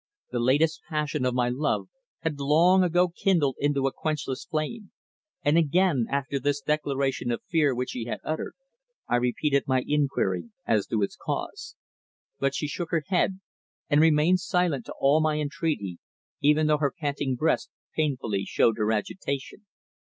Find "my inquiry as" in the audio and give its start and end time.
9.67-10.87